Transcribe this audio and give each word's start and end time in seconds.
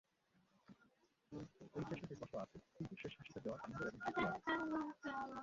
সেই 1.71 1.85
চেষ্টাতে 1.89 2.15
কষ্ট 2.21 2.35
আছে, 2.35 2.57
কিন্তু 2.75 2.93
শেষ 3.01 3.13
হাসিটা 3.17 3.39
দেওয়ার 3.43 3.59
আনন্দ 3.59 3.79
এবং 3.81 3.99
তৃপ্তিও 3.99 4.29
আছে। 4.29 4.49